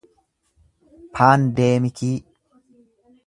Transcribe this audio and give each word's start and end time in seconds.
paandeemikii 1.15 2.11